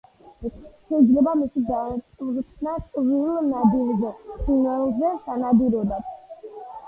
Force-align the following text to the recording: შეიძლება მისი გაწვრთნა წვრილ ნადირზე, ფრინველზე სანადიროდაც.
შეიძლება 0.85 1.33
მისი 1.41 1.61
გაწვრთნა 1.67 2.73
წვრილ 2.95 3.37
ნადირზე, 3.49 4.15
ფრინველზე 4.41 5.11
სანადიროდაც. 5.27 6.11